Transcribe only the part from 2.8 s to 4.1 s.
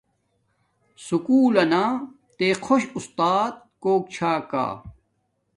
اُستات کوک